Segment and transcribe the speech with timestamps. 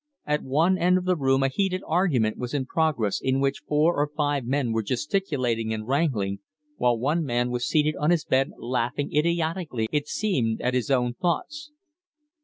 [0.25, 3.97] At one end of the room a heated argument was in progress in which four
[3.97, 6.39] or five men were gesticulating and wrangling,
[6.77, 11.13] while one man was seated on his bed laughing idiotically, it seemed, at his own
[11.13, 11.71] thoughts.